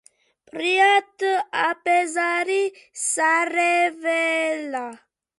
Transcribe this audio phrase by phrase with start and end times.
[0.51, 1.25] ფრიად
[1.63, 2.57] აბეზარი
[3.01, 4.89] სარეველაა.